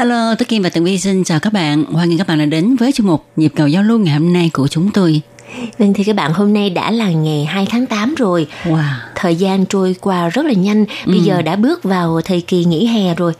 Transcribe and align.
Hello, 0.00 0.34
Tố 0.34 0.44
Kim 0.48 0.62
và 0.62 0.68
Tường 0.68 0.84
Vi 0.84 0.98
xin 0.98 1.24
chào 1.24 1.40
các 1.40 1.52
bạn. 1.52 1.84
Hoan 1.84 2.08
nghênh 2.08 2.18
các 2.18 2.26
bạn 2.26 2.38
đã 2.38 2.44
đến 2.44 2.76
với 2.76 2.92
chuyên 2.92 3.06
mục 3.06 3.24
Nhịp 3.36 3.52
cầu 3.56 3.68
giao 3.68 3.82
lưu 3.82 3.98
ngày 3.98 4.14
hôm 4.14 4.32
nay 4.32 4.50
của 4.52 4.68
chúng 4.68 4.90
tôi. 4.90 5.20
Vâng 5.78 5.94
thì 5.94 6.04
các 6.04 6.16
bạn 6.16 6.32
hôm 6.32 6.52
nay 6.52 6.70
đã 6.70 6.90
là 6.90 7.10
ngày 7.10 7.44
2 7.44 7.66
tháng 7.70 7.86
8 7.86 8.14
rồi 8.14 8.46
Wow. 8.64 8.82
Thời 9.14 9.36
gian 9.36 9.66
trôi 9.66 9.96
qua 10.00 10.28
rất 10.28 10.46
là 10.46 10.52
nhanh 10.52 10.84
Bây 11.06 11.20
giờ 11.20 11.42
đã 11.42 11.56
bước 11.56 11.82
vào 11.82 12.20
thời 12.24 12.40
kỳ 12.40 12.64
nghỉ 12.64 12.86
hè 12.86 13.14
rồi 13.14 13.32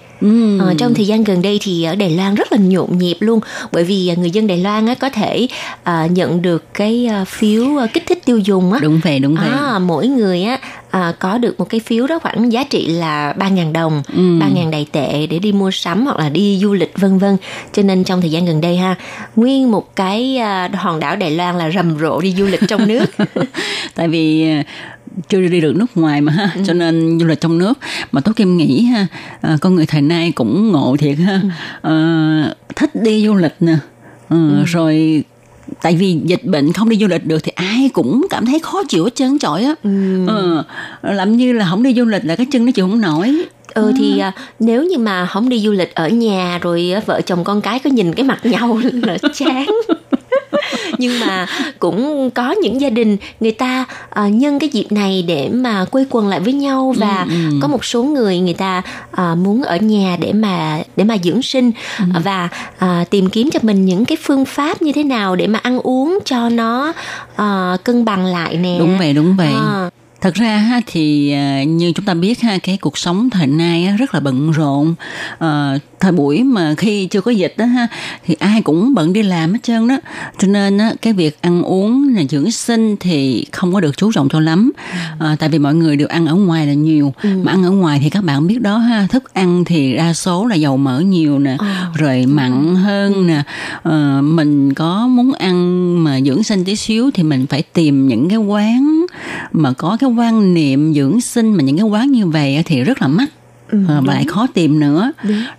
Ờ, 0.61 0.75
trong 0.79 0.95
thời 0.95 1.07
gian 1.07 1.25
gần 1.25 1.43
đây 1.43 1.59
thì 1.63 1.85
ở 1.85 1.95
Đài 1.95 2.11
Loan 2.11 2.35
rất 2.35 2.53
là 2.53 2.59
nhộn 2.59 2.99
nhịp 2.99 3.17
luôn 3.21 3.41
bởi 3.73 3.85
vì 3.85 4.09
à, 4.09 4.15
người 4.15 4.31
dân 4.31 4.47
Đài 4.47 4.59
Loan 4.59 4.87
á, 4.87 4.95
có 4.95 5.11
thể 5.11 5.47
à, 5.83 6.07
nhận 6.11 6.43
được 6.43 6.75
cái 6.75 7.07
à, 7.07 7.25
phiếu 7.25 7.67
kích 7.93 8.07
thích 8.07 8.19
tiêu 8.25 8.39
dùng 8.39 8.73
á 8.73 8.79
Đúng 8.83 9.01
vậy, 9.05 9.19
đúng 9.19 9.35
vậy. 9.35 9.49
À, 9.49 9.79
mỗi 9.79 10.07
người 10.07 10.43
á 10.43 10.59
à, 10.91 11.13
có 11.19 11.39
được 11.39 11.59
một 11.59 11.69
cái 11.69 11.81
phiếu 11.81 12.07
đó 12.07 12.19
khoảng 12.19 12.53
giá 12.53 12.65
trị 12.65 12.87
là 12.87 13.33
3.000 13.39 13.73
đồng, 13.73 14.03
Ừ. 14.17 14.23
3.000 14.23 14.71
đài 14.71 14.87
tệ 14.93 15.27
để 15.27 15.39
đi 15.39 15.53
mua 15.53 15.71
sắm 15.71 16.05
hoặc 16.07 16.17
là 16.19 16.29
đi 16.29 16.59
du 16.63 16.73
lịch 16.73 16.93
vân 16.99 17.19
vân. 17.19 17.37
Cho 17.73 17.83
nên 17.83 18.05
trong 18.05 18.21
thời 18.21 18.31
gian 18.31 18.45
gần 18.47 18.61
đây 18.61 18.77
ha, 18.77 18.95
nguyên 19.37 19.71
một 19.71 19.97
cái 19.97 20.37
à, 20.37 20.71
hòn 20.75 21.01
đảo 21.01 21.17
Đài 21.17 21.31
Loan 21.31 21.59
là 21.59 21.71
rầm 21.71 21.99
rộ 21.99 22.21
đi 22.21 22.35
du 22.39 22.47
lịch 22.47 22.61
trong 22.69 22.89
nước. 22.89 23.05
Tại 23.95 24.09
vì 24.09 24.47
chưa 25.29 25.41
đi 25.41 25.61
được 25.61 25.77
nước 25.77 25.87
ngoài 25.97 26.21
mà 26.21 26.33
ha, 26.33 26.55
cho 26.65 26.73
nên 26.73 27.19
du 27.21 27.27
lịch 27.27 27.41
trong 27.41 27.59
nước. 27.59 27.79
Mà 28.13 28.21
Tố 28.21 28.33
Kim 28.33 28.57
nghĩ 28.57 28.83
ha, 28.83 29.07
ờ, 29.41 29.57
con 29.61 29.75
người 29.75 29.87
thời 29.87 30.03
nay 30.03 30.33
cũng 30.35 30.73
ngộ 30.73 30.97
thiệt 30.99 31.19
ha, 31.19 31.41
Ờ, 31.81 32.55
thích 32.77 32.91
đi 32.95 33.27
du 33.27 33.35
lịch 33.35 33.55
nè, 33.61 33.77
Ờ, 34.29 34.65
rồi 34.67 35.25
tại 35.83 35.97
vì 35.97 36.21
dịch 36.25 36.45
bệnh 36.45 36.73
không 36.73 36.89
đi 36.89 36.97
du 36.97 37.07
lịch 37.07 37.27
được 37.27 37.39
thì 37.43 37.53
ai 37.55 37.91
cũng 37.93 38.27
cảm 38.31 38.47
thấy 38.47 38.59
khó 38.59 38.83
chịu 38.89 39.05
hết 39.05 39.15
trơn 39.15 39.39
trọi 39.39 39.65
á. 39.65 39.75
Ờ, 40.27 40.65
làm 41.03 41.37
như 41.37 41.53
là 41.53 41.67
không 41.71 41.83
đi 41.83 41.95
du 41.95 42.05
lịch 42.05 42.25
là 42.25 42.37
cái 42.37 42.47
chân 42.53 42.67
nó 42.67 42.73
chịu 42.73 42.89
không 42.89 43.01
nổi. 43.01 43.37
Ừ 43.75 43.93
thì 43.99 44.19
à, 44.19 44.33
nếu 44.61 44.85
như 44.85 44.99
mà 44.99 45.27
không 45.27 45.49
đi 45.49 45.61
du 45.61 45.73
lịch 45.73 45.95
ở 45.95 46.09
nhà 46.09 46.59
rồi 46.63 46.93
à, 46.95 47.01
vợ 47.07 47.21
chồng 47.21 47.45
con 47.45 47.61
cái 47.61 47.79
cứ 47.79 47.91
nhìn 47.91 48.13
cái 48.13 48.25
mặt 48.25 48.47
nhau 48.47 48.81
là 48.93 49.19
chán. 49.35 49.67
Nhưng 51.01 51.21
mà 51.21 51.47
cũng 51.79 52.31
có 52.31 52.51
những 52.63 52.81
gia 52.81 52.91
đình 52.91 53.17
người 53.41 53.53
ta 53.53 53.85
à, 54.11 54.29
nhân 54.29 54.59
cái 54.59 54.69
dịp 54.69 54.87
này 54.93 55.25
để 55.29 55.49
mà 55.53 55.85
quây 55.85 56.07
quần 56.11 56.29
lại 56.29 56.41
với 56.41 56.53
nhau 56.53 56.95
và 56.99 57.27
có 57.63 57.69
một 57.69 57.85
số 57.85 58.03
người 58.03 58.39
người 58.39 58.55
ta 58.55 58.83
à, 59.13 59.35
muốn 59.35 59.63
ở 59.63 59.77
nhà 59.77 60.17
để 60.21 60.33
mà 60.33 60.83
để 60.97 61.05
mà 61.05 61.17
dưỡng 61.25 61.43
sinh 61.43 61.71
và 62.25 62.49
à, 62.79 63.05
tìm 63.11 63.31
kiếm 63.31 63.51
cho 63.51 63.59
mình 63.63 63.85
những 63.85 64.05
cái 64.05 64.17
phương 64.23 64.45
pháp 64.45 64.83
như 64.83 64.93
thế 64.93 65.05
nào 65.05 65.37
để 65.37 65.47
mà 65.47 65.59
ăn 65.63 65.79
uống 65.79 66.19
cho 66.25 66.49
nó 66.49 66.93
à, 67.37 67.77
cân 67.85 68.05
bằng 68.05 68.25
lại 68.25 68.57
nè. 68.57 68.77
đúng 68.79 68.99
vậy 68.99 69.13
đúng 69.13 69.37
vậy 69.37 69.53
À. 69.53 69.91
thật 70.21 70.35
ra 70.35 70.57
ha 70.57 70.81
thì 70.87 71.33
à, 71.33 71.65
như 71.65 71.93
chúng 71.93 72.05
ta 72.05 72.15
biết 72.15 72.41
ha 72.41 72.59
cái 72.59 72.77
cuộc 72.77 72.99
sống 72.99 73.31
thời 73.31 73.47
nay 73.47 73.95
rất 73.99 74.15
là 74.15 74.21
bận 74.21 74.51
rộn. 74.51 74.95
Ờ, 75.39 75.79
thời 76.01 76.13
buổi 76.13 76.43
mà 76.45 76.75
khi 76.77 77.07
chưa 77.07 77.21
có 77.21 77.31
dịch 77.31 77.55
đó 77.57 77.65
ha 77.65 77.87
thì 78.27 78.35
ai 78.35 78.63
cũng 78.63 78.95
bận 78.95 79.13
đi 79.13 79.23
làm 79.23 79.53
hết 79.53 79.59
trơn 79.63 79.89
đó. 79.89 79.97
Cho 80.39 80.49
nên 80.49 80.79
á, 80.79 80.93
cái 81.03 81.13
việc 81.13 81.39
ăn 81.43 81.63
uống 81.63 82.15
là 82.15 82.23
dưỡng 82.31 82.51
sinh 82.51 82.97
thì 83.01 83.47
không 83.53 83.73
có 83.73 83.81
được 83.81 83.97
chú 83.97 84.13
trọng 84.13 84.29
cho 84.29 84.41
lắm. 84.41 84.73
Ờ, 85.19 85.37
tại 85.39 85.49
vì 85.49 85.59
mọi 85.59 85.75
người 85.75 85.97
đều 85.97 86.09
ăn 86.09 86.27
ở 86.27 86.35
ngoài 86.35 86.67
là 86.67 86.73
nhiều. 86.73 87.15
Mà 87.23 87.53
ăn 87.53 87.63
ở 87.65 87.71
ngoài 87.71 88.01
thì 88.03 88.11
các 88.11 88.25
bạn 88.25 88.47
biết 88.47 88.61
đó 88.61 88.79
ha 88.79 89.07
thức 89.11 89.35
ăn 89.35 89.65
thì 89.65 89.97
đa 89.97 90.13
số 90.13 90.47
là 90.47 90.55
dầu 90.55 90.77
mỡ 90.77 91.01
nhiều 91.01 91.39
nè 91.39 91.57
rồi 91.95 92.27
mặn 92.27 92.75
hơn 92.75 93.27
nè. 93.27 93.43
Ờ, 93.83 94.21
mình 94.23 94.75
có 94.75 95.07
muốn 95.07 95.33
ăn 95.33 96.05
mà 96.05 96.21
dưỡng 96.21 96.43
sinh 96.43 96.65
tí 96.65 96.77
xíu 96.77 97.11
thì 97.15 97.23
mình 97.23 97.47
phải 97.47 97.63
tìm 97.63 98.09
những 98.09 98.29
cái 98.29 98.39
quán 98.39 99.07
mà 99.53 99.73
có 99.73 99.97
cái 100.01 100.10
quan 100.19 100.55
niệm 100.55 100.95
dưỡng 100.95 101.21
sinh 101.21 101.55
mà 101.55 101.63
những 101.63 101.77
cái 101.77 101.87
quán 101.87 102.13
như 102.13 102.27
vậy 102.27 102.63
thì 102.67 102.85
rất 102.85 103.03
là 103.03 103.09
mắc. 103.09 103.29
Ờ, 103.71 104.01
và 104.05 104.15
lại 104.15 104.25
khó 104.25 104.47
tìm 104.55 104.81
nữa. 104.81 105.13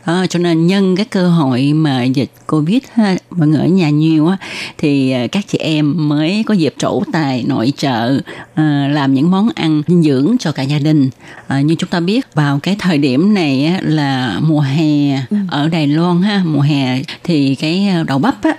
Đó, 0.06 0.26
cho 0.30 0.40
nên 0.40 0.68
nhân 0.68 0.96
cái 0.96 1.06
cơ 1.06 1.30
hội 1.30 1.74
mà 1.74 2.04
dịch 2.04 2.32
covid 2.48 2.80
ha, 2.94 3.16
mọi 3.32 3.48
người 3.48 3.60
ở 3.60 3.68
nhà 3.68 3.90
nhiều 3.90 4.28
á 4.28 4.38
thì 4.78 5.12
ờ, 5.12 5.28
các 5.32 5.48
chị 5.48 5.58
em 5.58 6.10
mới 6.10 6.44
có 6.48 6.54
dịp 6.54 6.74
trổ 6.78 7.04
tài 7.14 7.44
nội 7.48 7.74
trợ 7.78 8.20
ờ, 8.56 8.88
làm 8.88 9.14
những 9.14 9.32
món 9.32 9.50
ăn 9.56 9.82
dinh 9.88 10.04
dưỡng 10.04 10.36
cho 10.40 10.52
cả 10.52 10.64
gia 10.64 10.80
đình. 10.80 11.10
Ờ, 11.48 11.60
như 11.60 11.76
chúng 11.76 11.90
ta 11.90 12.00
biết 12.00 12.34
vào 12.34 12.60
cái 12.60 12.76
thời 12.80 12.98
điểm 12.98 13.34
này 13.34 13.66
á, 13.66 13.80
là 13.82 14.40
mùa 14.42 14.62
hè 14.62 15.22
ở 15.48 15.68
Đài 15.68 15.88
Loan 15.88 16.22
ha 16.22 16.42
mùa 16.46 16.62
hè 16.62 17.02
thì 17.24 17.56
cái 17.56 17.88
ờ, 17.88 18.04
đậu 18.04 18.20
bắp 18.20 18.44
á 18.44 18.52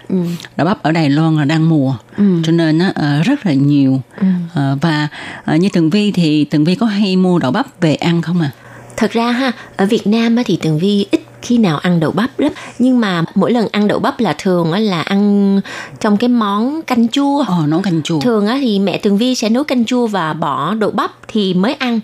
đậu 0.57 0.67
bắp 0.67 0.83
ở 0.83 0.93
Đài 0.93 1.11
Loan 1.11 1.37
là 1.37 1.45
đang 1.45 1.69
mùa. 1.69 1.95
Cho 2.17 2.53
nên 2.53 2.79
á, 2.79 2.93
ờ, 2.95 3.23
rất 3.23 3.47
là 3.47 3.53
nhiều. 3.53 4.01
Ờ, 4.55 4.79
và 4.81 5.09
ờ, 5.45 5.57
như 5.57 5.69
Tường 5.73 5.91
Vi 5.91 6.13
thì 6.13 6.45
Tường 6.45 6.65
Vi 6.65 6.75
có 6.75 6.87
hay 6.87 7.17
mua 7.17 7.39
đậu 7.39 7.51
bắp 7.53 7.81
về 7.81 7.95
ăn 7.95 8.23
không 8.23 8.41
à 8.41 8.51
Thật 9.03 9.11
ra 9.11 9.31
ha, 9.31 9.53
ở 9.77 9.87
Việt 9.87 10.07
Nam 10.07 10.37
á 10.37 10.43
thì 10.47 10.57
Tường 10.57 10.79
Vi 10.79 11.07
ít 11.11 11.21
khi 11.43 11.59
nào 11.59 11.79
ăn 11.79 12.01
đậu 12.01 12.11
bắp 12.11 12.39
lắm. 12.41 12.53
Nhưng 12.79 13.01
mà 13.01 13.25
mỗi 13.35 13.53
lần 13.53 13.69
ăn 13.73 13.89
đậu 13.89 13.99
bắp 13.99 14.21
là 14.21 14.35
thường 14.39 14.73
á 14.73 14.81
là 14.81 15.03
ăn 15.03 15.61
trong 16.01 16.17
cái 16.17 16.29
món 16.29 16.83
canh 16.83 17.09
chua. 17.09 17.45
Ồ, 17.49 17.67
nấu 17.67 17.83
canh 17.83 18.03
chua. 18.03 18.21
thường 18.21 18.47
á 18.47 18.59
thì 18.61 18.79
mẹ 18.79 18.99
Tường 18.99 19.19
Vi 19.19 19.35
sẽ 19.35 19.49
nấu 19.49 19.65
canh 19.65 19.85
chua 19.85 20.07
và 20.07 20.33
bỏ 20.33 20.75
đậu 20.75 20.91
bắp 20.91 21.11
thì 21.29 21.55
mới 21.55 21.75
ăn. 21.75 22.01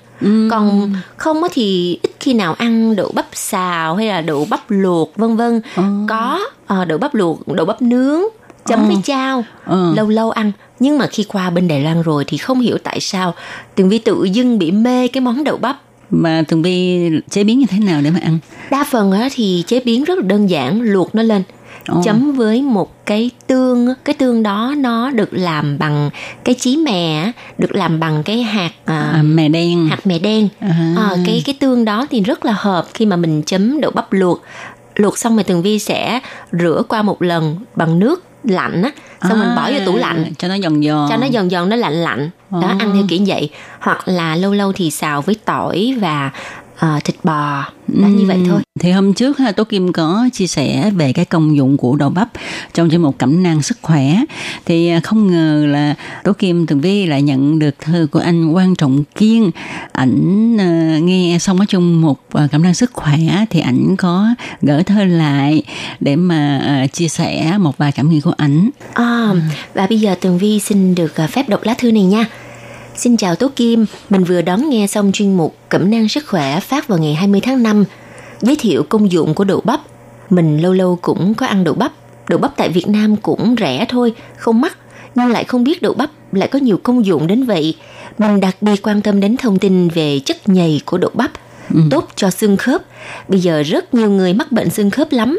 Còn 0.51 0.93
không 1.17 1.43
á 1.43 1.49
thì 1.53 1.99
ít 2.03 2.11
khi 2.21 2.35
nào 2.35 2.55
ăn 2.59 2.97
đậu 2.97 3.11
bắp 3.15 3.27
xào 3.33 3.97
hay 3.97 4.07
là 4.07 4.21
đậu 4.21 4.47
bắp 4.51 4.61
luộc 4.69 5.17
vân 5.17 5.37
vân. 5.37 5.61
Có 6.09 6.41
ờ, 6.67 6.85
đậu 6.85 6.99
bắp 6.99 7.15
luộc 7.15 7.49
đậu 7.49 7.67
bắp 7.67 7.83
nướng 7.83 8.21
chấm 8.67 8.87
với 8.87 8.97
chao 9.05 9.45
Ờ. 9.65 9.93
lâu 9.97 10.09
lâu 10.09 10.31
ăn. 10.31 10.53
Nhưng 10.81 10.99
mà 10.99 11.07
khi 11.07 11.25
qua 11.29 11.51
bên 11.51 11.69
Đài 11.69 11.81
Loan 11.81 12.03
rồi 12.03 12.25
thì 12.27 12.37
không 12.37 12.61
hiểu 12.61 12.79
tại 12.83 13.01
sao 13.01 13.35
Tường 13.75 13.89
Vi 13.89 13.99
tự 13.99 14.25
dưng 14.25 14.59
bị 14.59 14.71
mê 14.71 15.09
cái 15.09 15.21
món 15.21 15.45
đậu 15.45 15.57
bắp 15.57 15.77
Mà 16.11 16.43
Tường 16.49 16.63
Vi 16.63 17.11
chế 17.31 17.45
biến 17.45 17.59
như 17.59 17.67
thế 17.67 17.79
nào 17.79 18.01
để 18.01 18.11
mà 18.11 18.21
ăn? 18.23 18.39
đa 18.71 18.85
phần 18.91 19.13
á 19.13 19.29
thì 19.35 19.65
chế 19.67 19.81
biến 19.85 20.05
rất 20.05 20.19
là 20.19 20.25
đơn 20.27 20.51
giản 20.51 20.81
luộc 20.81 21.15
nó 21.15 21.23
lên 21.23 21.43
Ồ. 21.89 22.03
chấm 22.05 22.33
với 22.33 22.63
một 22.63 23.07
cái 23.07 23.31
tương 23.47 23.87
cái 24.05 24.15
tương 24.15 24.43
đó 24.43 24.75
nó 24.79 25.11
được 25.11 25.29
làm 25.33 25.79
bằng 25.79 26.11
cái 26.45 26.55
chí 26.55 26.77
mè 26.77 27.33
được 27.59 27.73
làm 27.75 28.01
bằng 28.01 28.23
cái 28.23 28.43
hạt 28.43 28.71
à, 28.85 29.11
À, 29.15 29.23
mè 29.23 29.49
đen. 29.49 29.89
hạt 29.89 30.07
mè 30.07 30.19
đen 30.19 30.49
À. 30.61 30.95
à, 30.97 31.11
cái 31.27 31.43
cái 31.47 31.55
tương 31.61 31.85
đó 31.85 32.07
thì 32.11 32.21
rất 32.23 32.45
là 32.45 32.53
hợp 32.59 32.87
khi 32.95 33.07
mà 33.07 33.17
mình 33.17 33.43
chấm 33.47 33.81
đậu 33.81 33.91
bắp 33.91 34.13
luộc 34.13 34.43
luộc 34.95 35.19
xong 35.19 35.37
rồi 35.37 35.45
tường 35.45 35.63
vi 35.63 35.79
sẽ 35.79 36.21
rửa 36.53 36.83
qua 36.89 37.03
một 37.03 37.23
lần 37.23 37.57
bằng 37.77 37.99
nước 37.99 38.25
lạnh 38.45 38.83
á 38.83 38.91
xong 39.23 39.39
mình 39.41 39.55
bỏ 39.57 39.71
vô 39.71 39.79
tủ 39.87 39.97
lạnh 39.97 40.25
À, 40.25 40.31
cho 40.39 40.49
nó 40.49 40.59
giòn 40.63 40.83
giòn. 40.83 41.07
cho 41.11 41.17
nó 41.17 41.27
giòn 41.33 41.51
giòn 41.51 41.69
nó 41.69 41.77
lạnh 41.77 41.93
lạnh 41.95 42.31
đó 42.51 42.59
Ồ. 42.61 42.69
ăn 42.79 42.91
theo 42.95 43.03
kiểu 43.09 43.19
vậy 43.27 43.51
hoặc 43.81 44.09
là 44.09 44.37
lâu 44.37 44.53
lâu 44.55 44.73
thì 44.73 44.91
xào 44.91 45.23
với 45.23 45.37
tỏi 45.45 45.95
và 46.01 46.31
à, 46.79 47.01
thịt 47.05 47.17
bò 47.25 47.65
đó 47.89 48.07
như 48.09 48.27
vậy 48.27 48.39
thôi 48.49 48.63
Thì 48.81 48.91
hôm 48.91 49.15
trước 49.15 49.39
ha, 49.39 49.53
Tố 49.53 49.65
Kim 49.65 49.93
có 49.93 50.29
chia 50.33 50.47
sẻ 50.47 50.91
về 50.91 51.13
cái 51.13 51.25
công 51.25 51.57
dụng 51.57 51.77
của 51.77 51.97
đậu 51.97 52.11
bắp 52.11 52.29
trong 52.75 52.91
chương 52.91 53.03
mục 53.03 53.19
cẩm 53.19 53.43
nang 53.43 53.63
sức 53.63 53.79
khỏe. 53.83 54.17
Thì 54.65 54.89
à, 54.89 55.01
không 55.01 55.31
ngờ 55.31 55.67
là 55.69 55.95
Tố 56.25 56.33
Kim 56.33 56.67
Tường 56.67 56.81
Vi 56.81 57.07
lại 57.07 57.23
nhận 57.23 57.59
được 57.59 57.79
thư 57.79 58.07
của 58.11 58.19
anh 58.19 58.53
Quang 58.53 58.77
Trọng 58.77 59.05
Kiên. 59.05 59.51
Ảnh 59.93 60.57
à, 60.61 60.99
nghe 61.03 61.39
xong 61.41 61.59
ở 61.59 61.65
trong 61.69 62.01
mục 62.01 62.21
à, 62.33 62.49
cẩm 62.53 62.63
nang 62.63 62.75
sức 62.75 62.91
khỏe 62.93 63.19
thì 63.51 63.61
ảnh 63.61 63.97
có 63.97 64.29
gửi 64.63 64.83
thơ 64.83 65.05
lại 65.05 65.63
để 66.01 66.17
mà 66.17 66.87
chia 66.93 67.09
sẻ 67.09 67.59
một 67.59 67.79
vài 67.79 67.93
cảm 67.93 68.11
nghĩ 68.11 68.21
của 68.21 68.35
ảnh. 68.37 68.71
À, 68.95 69.33
và 69.75 69.87
bây 69.87 70.01
giờ 70.01 70.15
Tường 70.21 70.39
Vi 70.39 70.61
xin 70.61 70.95
được 70.95 71.15
phép 71.31 71.49
đọc 71.49 71.61
lá 71.65 71.75
thư 71.79 71.93
này 71.93 72.03
nha. 72.03 72.27
Xin 72.99 73.17
chào 73.17 73.35
Tố 73.35 73.49
Kim, 73.57 73.87
mình 74.11 74.25
vừa 74.25 74.43
đón 74.43 74.71
nghe 74.71 74.87
xong 74.87 75.13
chuyên 75.13 75.37
mục 75.37 75.57
Cẩm 75.69 75.91
nang 75.91 76.09
sức 76.09 76.27
khỏe 76.27 76.61
phát 76.61 76.89
vào 76.89 76.99
ngày 76.99 77.15
20 77.15 77.41
tháng 77.41 77.63
5, 77.63 77.85
giới 78.41 78.57
thiệu 78.57 78.83
công 78.89 79.13
dụng 79.13 79.35
của 79.35 79.45
đậu 79.45 79.61
bắp. 79.65 79.81
Mình 80.31 80.59
lâu 80.59 80.73
lâu 80.73 80.99
cũng 81.03 81.35
có 81.35 81.47
ăn 81.47 81.65
đậu 81.65 81.75
bắp. 81.75 81.93
Đậu 82.29 82.39
bắp 82.39 82.57
tại 82.57 82.69
Việt 82.69 82.89
Nam 82.89 83.17
cũng 83.17 83.55
rẻ 83.61 83.87
thôi, 83.89 84.15
không 84.37 84.61
mắc. 84.61 84.79
nhưng 85.15 85.29
lại 85.29 85.45
không 85.45 85.65
biết 85.65 85.83
đậu 85.83 85.95
bắp 85.95 86.11
lại 86.33 86.49
có 86.49 86.59
nhiều 86.59 86.81
công 86.83 87.07
dụng 87.07 87.27
đến 87.27 87.45
vậy. 87.45 87.75
Mình 88.19 88.41
đặc 88.41 88.57
biệt 88.61 88.83
quan 88.83 89.03
tâm 89.03 89.21
đến 89.21 89.37
thông 89.37 89.59
tin 89.59 89.89
về 89.89 90.21
chất 90.25 90.49
nhầy 90.49 90.81
của 90.85 90.99
đậu 90.99 91.11
bắp, 91.15 91.31
tốt 91.91 92.09
cho 92.17 92.31
xương 92.31 92.57
khớp. 92.57 92.83
Bây 93.29 93.41
giờ 93.41 93.63
rất 93.63 93.95
nhiều 93.95 94.11
người 94.11 94.35
mắc 94.35 94.53
bệnh 94.53 94.71
xương 94.71 94.91
khớp 94.91 95.13
lắm. 95.13 95.39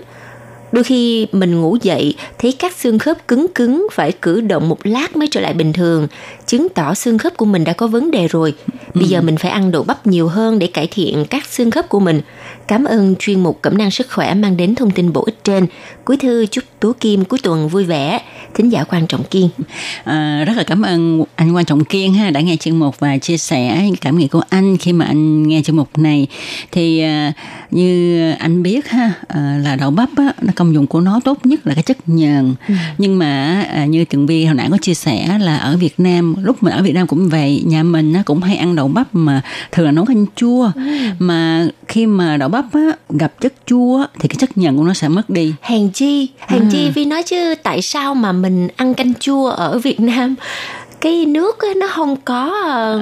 Đôi 0.72 0.84
khi 0.84 1.28
mình 1.32 1.62
ngủ 1.62 1.78
dậy 1.82 2.16
thấy 2.38 2.52
các 2.60 2.76
xương 2.76 3.00
khớp 3.00 3.28
cứng 3.28 3.48
cứng 3.56 3.88
phải 3.92 4.12
cử 4.12 4.42
động 4.42 4.70
một 4.70 4.78
lát 4.84 5.16
mới 5.16 5.28
trở 5.32 5.42
lại 5.42 5.54
bình 5.54 5.74
thường, 5.74 6.08
chứng 6.46 6.68
tỏ 6.70 6.94
xương 6.94 7.18
khớp 7.18 7.38
của 7.38 7.46
mình 7.46 7.64
đã 7.64 7.74
có 7.74 7.88
vấn 7.88 8.12
đề 8.12 8.28
rồi. 8.28 8.54
Bây 8.94 9.08
giờ 9.08 9.22
mình 9.22 9.38
phải 9.38 9.52
ăn 9.52 9.72
đậu 9.72 9.84
bắp 9.84 10.08
nhiều 10.08 10.28
hơn 10.28 10.60
để 10.60 10.68
cải 10.68 10.88
thiện 10.92 11.26
các 11.30 11.46
xương 11.46 11.72
khớp 11.72 11.90
của 11.90 12.00
mình. 12.00 12.22
Cảm 12.68 12.86
ơn 12.86 13.16
chuyên 13.20 13.44
mục 13.44 13.62
Cẩm 13.62 13.78
năng 13.78 13.92
sức 13.92 14.08
khỏe 14.12 14.34
mang 14.34 14.58
đến 14.58 14.76
thông 14.76 14.92
tin 14.92 15.14
bổ 15.14 15.24
ích 15.26 15.44
trên. 15.44 15.68
Cuối 16.06 16.18
thư 16.18 16.46
chúc 16.46 16.64
Tú 16.80 16.94
Kim 16.94 17.26
cuối 17.26 17.40
tuần 17.44 17.68
vui 17.68 17.84
vẻ. 17.84 18.22
Thính 18.54 18.70
giả 18.70 18.84
quan 18.84 19.08
trọng 19.08 19.24
kiên. 19.24 19.50
À, 20.04 20.44
rất 20.48 20.58
là 20.58 20.64
cảm 20.64 20.82
ơn 20.82 21.24
anh 21.36 21.56
quan 21.56 21.66
trọng 21.66 21.86
kiên 21.86 22.14
ha 22.14 22.30
đã 22.30 22.42
nghe 22.42 22.56
chuyên 22.56 22.80
mục 22.80 23.00
và 23.00 23.18
chia 23.18 23.38
sẻ 23.38 23.82
những 23.86 23.96
cảm 23.96 24.18
nghĩ 24.18 24.28
của 24.28 24.42
anh 24.50 24.78
khi 24.78 24.94
mà 24.94 25.06
anh 25.06 25.48
nghe 25.48 25.62
chuyên 25.62 25.78
mục 25.78 25.98
này. 25.98 26.28
Thì 26.72 27.00
à, 27.00 27.34
như 27.72 28.32
anh 28.32 28.64
biết 28.64 28.90
ha 28.90 29.12
à, 29.28 29.60
là 29.64 29.76
đậu 29.76 29.92
bắp 29.92 30.10
á, 30.18 30.34
nó 30.42 30.54
công 30.56 30.74
dụng 30.74 30.88
của 30.88 31.02
nó 31.02 31.20
tốt 31.26 31.46
nhất 31.46 31.68
là 31.68 31.74
cái 31.74 31.84
chất 31.84 31.98
nhờn. 32.06 32.56
Nhưng 32.98 33.20
mà 33.20 33.62
à, 33.74 33.86
như 33.86 34.06
tường 34.06 34.26
vi 34.26 34.46
hồi 34.46 34.56
nãy 34.56 34.68
có 34.72 34.78
chia 34.82 34.94
sẻ 34.94 35.38
là 35.42 35.58
ở 35.58 35.78
Việt 35.78 36.00
Nam 36.00 36.36
lúc 36.44 36.64
mình 36.64 36.74
ở 36.74 36.84
Việt 36.84 36.94
Nam 36.94 37.08
cũng 37.08 37.30
vậy 37.30 37.64
nhà 37.66 37.84
mình 37.84 38.14
á, 38.14 38.24
cũng 38.26 38.42
hay 38.42 38.58
ăn 38.58 38.76
đậu 38.76 38.88
bắp 38.88 39.16
mà 39.16 39.42
thường 39.72 39.86
là 39.86 39.92
nấu 39.92 40.06
canh 40.06 40.26
chua. 40.36 40.72
Mà 41.20 41.68
khi 41.90 42.06
mà 42.06 42.38
đậu 42.38 42.50
bắp 42.50 42.66
á, 42.74 42.92
gặp 43.10 43.42
chất 43.42 43.54
chua 43.66 44.06
thì 44.20 44.28
cái 44.28 44.36
chất 44.40 44.58
nhờn 44.58 44.78
của 44.78 44.84
nó 44.84 44.94
sẽ 44.94 45.08
mất 45.08 45.30
đi. 45.30 45.54
Hèn 45.62 45.90
chi, 45.90 46.30
hèn 46.48 46.70
chi 46.72 46.90
Vi 46.90 47.06
nói 47.06 47.24
chứ 47.24 47.56
tại 47.64 47.82
sao 47.82 48.16
mà 48.16 48.32
mình 48.32 48.68
ăn 48.76 48.94
canh 48.94 49.14
chua 49.20 49.50
ở 49.50 49.80
Việt 49.80 50.00
Nam? 50.00 50.36
Cái 51.02 51.26
nước 51.26 51.60
á, 51.60 51.68
nó 51.78 51.88
không 51.88 52.16
có 52.16 52.54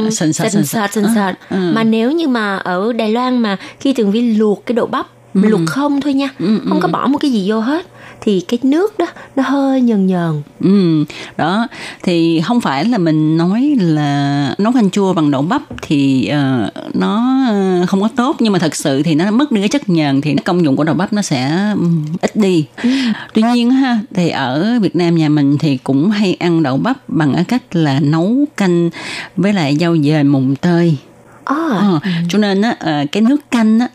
uh, 0.08 0.14
Sền 0.14 0.34
sệt, 0.34 0.52
sền 0.52 0.66
sệt 0.66 0.94
sền 0.94 1.06
sệt. 1.16 1.36
Ừ. 1.50 1.72
mà 1.76 1.84
nếu 1.84 2.12
như 2.12 2.28
mà 2.28 2.58
ở 2.58 2.94
Đài 2.94 3.12
Loan 3.12 3.38
mà 3.38 3.58
khi 3.80 3.94
Tường 3.94 4.12
Vi 4.12 4.22
luộc 4.22 4.66
cái 4.66 4.74
đậu 4.76 4.86
bắp 4.86 5.08
luộc 5.34 5.62
không 5.68 6.02
thôi 6.02 6.14
nha 6.14 6.30
Ừ, 6.40 6.60
không 6.70 6.80
có 6.80 6.88
bỏ 6.88 7.08
một 7.08 7.18
cái 7.18 7.32
gì 7.32 7.52
vô 7.52 7.60
hết 7.60 7.88
thì 8.28 8.42
cái 8.48 8.60
nước 8.64 8.98
đó 8.98 9.06
nó 9.36 9.44
hơi 9.44 9.82
nhờn 9.82 10.08
nhờn 10.08 10.42
Ừ, 10.60 11.06
đó 11.38 11.68
thì 12.04 12.42
không 12.46 12.62
phải 12.62 12.86
là 12.86 12.98
mình 12.98 13.38
nói 13.38 13.76
là 13.80 14.56
nấu 14.58 14.74
canh 14.74 14.90
chua 14.90 15.14
bằng 15.14 15.32
đậu 15.32 15.42
bắp 15.42 15.62
thì 15.82 16.28
ờ, 16.28 16.72
nó 16.94 17.46
ờ, 17.50 17.86
không 17.88 18.02
có 18.02 18.10
tốt 18.16 18.36
nhưng 18.40 18.54
mà 18.54 18.60
thật 18.60 18.76
sự 18.76 19.04
thì 19.04 19.16
nó 19.16 19.32
mất 19.32 19.52
đi 19.52 19.62
cái 19.62 19.70
chất 19.70 19.90
nhờn 19.90 20.22
thì 20.22 20.36
công 20.36 20.64
dụng 20.64 20.76
của 20.76 20.84
đậu 20.84 20.96
bắp 20.96 21.14
nó 21.14 21.22
sẽ 21.22 21.72
ừm, 21.74 22.06
ít 22.22 22.36
đi. 22.36 22.66
Tuy 23.34 23.42
nhiên 23.54 23.72
ha 23.72 24.00
thì 24.14 24.30
ở 24.30 24.80
Việt 24.82 24.96
Nam 24.96 25.16
nhà 25.16 25.30
mình 25.30 25.58
thì 25.58 25.78
cũng 25.78 26.10
hay 26.10 26.34
ăn 26.40 26.64
đậu 26.64 26.78
bắp 26.78 27.10
bằng 27.10 27.34
cái 27.36 27.44
cách 27.44 27.76
là 27.76 28.00
nấu 28.00 28.46
canh 28.58 28.90
với 29.38 29.54
lại 29.54 29.78
rau 29.80 29.98
dền 29.98 30.28
mùng 30.28 30.56
tơi. 30.56 30.98
À, 31.48 31.56
Ờ, 31.78 32.00
cho 32.30 32.38
nên 32.38 32.62
á 32.62 32.76
ờ, 32.80 33.06
cái 33.12 33.22
nước 33.22 33.52
canh 33.52 33.80
á 33.80 33.88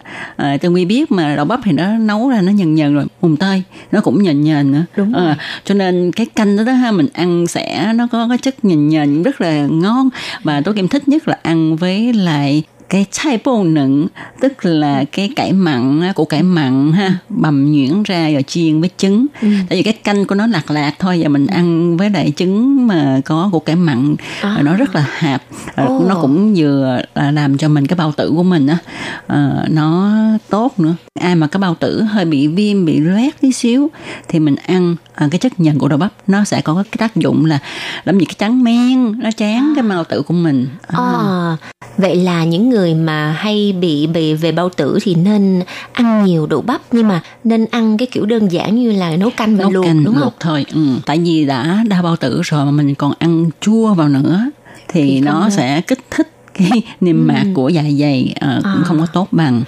tường 0.58 0.74
vi 0.74 0.84
biết 0.84 1.12
mà 1.12 1.36
đậu 1.36 1.44
bắp 1.44 1.60
thì 1.64 1.72
nó 1.72 1.86
nấu 1.98 2.30
ra 2.30 2.40
nó 2.40 2.52
nhần 2.52 2.74
nhần 2.74 2.94
rồi 2.94 3.04
mùng 3.22 3.36
tơi 3.36 3.62
nó 3.92 4.00
cũng 4.00 4.22
nhần 4.22 4.42
nhần 4.42 4.72
nữa. 4.72 4.84
Đúng 4.96 5.12
Ờ, 5.12 5.34
cho 5.64 5.74
nên 5.74 6.12
cái 6.12 6.26
canh 6.26 6.56
đó 6.56 6.64
đó 6.64 6.72
ha 6.72 6.90
mình 6.90 7.08
ăn 7.12 7.46
sẽ 7.46 7.92
nó 7.94 8.06
có 8.12 8.28
cái 8.28 8.38
chất 8.38 8.64
nhần 8.64 8.88
nhần 8.88 9.22
rất 9.22 9.40
là 9.40 9.66
ngon. 9.70 10.08
Và 10.42 10.60
tôi 10.60 10.74
kim 10.74 10.88
thích 10.88 11.08
nhất 11.08 11.28
là 11.28 11.38
ăn 11.42 11.76
với 11.76 12.12
lại 12.12 12.62
cái 12.92 13.06
chai 13.10 13.38
bô 13.44 13.64
nựng 13.64 14.06
tức 14.40 14.64
là 14.64 15.04
cái 15.12 15.30
cải 15.36 15.52
mặn 15.52 16.00
á, 16.00 16.12
củ 16.12 16.24
cải 16.24 16.42
mặn 16.42 16.92
ha 16.92 17.18
bằm 17.28 17.72
nhuyễn 17.72 18.02
ra 18.02 18.30
rồi 18.30 18.42
chiên 18.42 18.80
với 18.80 18.90
trứng. 18.96 19.26
Tại 19.40 19.78
vì 19.78 19.82
cái 19.82 19.92
canh 19.92 20.24
của 20.24 20.34
nó 20.34 20.46
lạc 20.46 20.70
lạc 20.70 20.94
thôi 20.98 21.20
và 21.22 21.28
mình 21.28 21.46
ăn 21.46 21.96
với 21.96 22.10
lại 22.10 22.32
trứng 22.36 22.86
mà 22.86 23.20
có 23.24 23.48
củ 23.52 23.58
cải 23.58 23.76
mặn. 23.76 24.14
À. 24.40 24.58
nó 24.62 24.76
rất 24.76 24.94
là 24.94 25.06
hạp. 25.10 25.42
Ồ. 25.76 26.04
nó 26.08 26.18
cũng 26.22 26.54
vừa 26.56 27.00
là 27.14 27.30
làm 27.30 27.58
cho 27.58 27.68
mình 27.68 27.86
cái 27.86 27.96
bao 27.96 28.12
tử 28.12 28.32
của 28.36 28.42
mình 28.42 28.66
á. 28.66 28.78
Ờ, 29.26 29.64
nó 29.70 30.12
tốt 30.48 30.80
nữa. 30.80 30.94
Ai 31.20 31.34
mà 31.34 31.46
cái 31.46 31.58
bao 31.58 31.74
tử 31.74 32.02
hơi 32.02 32.24
bị 32.24 32.46
viêm 32.46 32.84
bị 32.84 33.00
loét 33.00 33.40
tí 33.40 33.52
xíu 33.52 33.90
thì 34.28 34.38
mình 34.38 34.56
ăn 34.66 34.96
ờ, 35.14 35.28
cái 35.30 35.38
chất 35.38 35.60
nhờn 35.60 35.78
của 35.78 35.88
đậu 35.88 35.98
bắp. 35.98 36.12
Nó 36.26 36.44
sẽ 36.44 36.60
có 36.60 36.74
cái 36.74 36.96
tác 36.98 37.16
dụng 37.16 37.44
là 37.44 37.58
làm 38.04 38.18
gì? 38.18 38.24
Cái 38.24 38.36
trắng 38.38 38.64
men 38.64 39.20
nó 39.20 39.30
chán 39.36 39.72
cái 39.76 39.82
bao 39.82 40.04
tử 40.04 40.22
của 40.22 40.34
mình. 40.34 40.66
À. 40.86 40.98
À, 40.98 41.56
vậy 41.98 42.16
là 42.16 42.44
những 42.44 42.70
người 42.70 42.94
mà 42.94 43.32
hay 43.32 43.72
bị 43.80 44.06
bị 44.06 44.34
về 44.34 44.52
bao 44.52 44.68
tử 44.68 44.98
thì 45.02 45.14
nên 45.14 45.62
ăn 45.92 46.24
nhiều 46.24 46.46
đậu 46.46 46.60
bắp 46.62 46.80
nhưng 46.92 47.08
mà 47.08 47.22
nên 47.44 47.66
ăn 47.70 47.96
cái 47.98 48.08
kiểu 48.12 48.26
đơn 48.26 48.52
giản 48.52 48.76
như 48.76 48.92
là 48.92 49.16
nấu 49.16 49.30
canh 49.36 49.56
và 49.56 49.62
nấu 49.62 49.70
luộc 49.72 49.84
canh 49.84 50.04
đúng 50.04 50.14
không? 50.14 50.22
luộc 50.22 50.34
thôi 50.40 50.64
ừ. 50.74 50.80
tại 51.06 51.18
vì 51.18 51.44
đã 51.44 51.84
đau 51.88 52.02
bao 52.02 52.16
tử 52.16 52.40
rồi 52.44 52.64
mà 52.64 52.70
mình 52.70 52.94
còn 52.94 53.12
ăn 53.18 53.50
chua 53.60 53.94
vào 53.94 54.08
nữa 54.08 54.40
thì, 54.88 55.00
Thì 55.02 55.20
nó 55.20 55.50
sẽ 55.50 55.80
kích 55.80 55.98
thích 56.10 56.28
cái 56.54 56.70
niêm 57.00 57.26
mạc 57.26 57.44
của 57.54 57.68
dạ 57.68 57.82
dày 58.00 58.34
cũng 58.40 58.62
À. 58.64 58.82
không 58.84 58.98
có 58.98 59.06
tốt 59.06 59.28
bằng 59.30 59.62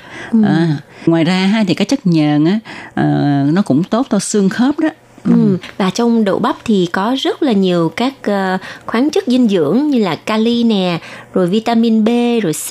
À, 0.44 0.76
ngoài 1.06 1.24
ra 1.24 1.64
thì 1.68 1.74
cái 1.74 1.84
chất 1.86 2.06
nhờn 2.06 2.44
á 2.44 2.58
ờ, 2.94 3.04
nó 3.52 3.62
cũng 3.62 3.84
tốt 3.84 4.06
cho 4.10 4.18
xương 4.18 4.48
khớp 4.48 4.78
đó 4.78 4.88
Ừ. 5.24 5.58
Và 5.78 5.90
trong 5.90 6.24
đậu 6.24 6.38
bắp 6.38 6.56
thì 6.64 6.88
có 6.92 7.16
rất 7.18 7.42
là 7.42 7.52
nhiều 7.52 7.92
các 7.96 8.14
ờ, 8.22 8.58
khoáng 8.86 9.10
chất 9.10 9.24
dinh 9.26 9.48
dưỡng 9.48 9.86
như 9.90 9.98
là 9.98 10.16
kali 10.16 10.64
nè, 10.64 10.98
rồi 11.34 11.46
vitamin 11.46 12.04
B, 12.04 12.08
rồi 12.42 12.52
C, 12.52 12.70